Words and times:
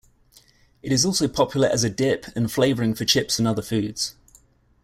It 0.81 0.91
is 0.91 1.05
also 1.05 1.27
popular 1.27 1.67
as 1.67 1.83
a 1.83 1.89
dip 1.91 2.25
and 2.35 2.51
flavoring 2.51 2.95
for 2.95 3.05
chips 3.05 3.37
and 3.37 3.47
other 3.47 3.61
foods. 3.61 4.15